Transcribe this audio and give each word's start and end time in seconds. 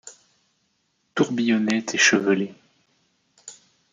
Tourbillonnaient 1.13 1.85
échevelées 1.93 2.55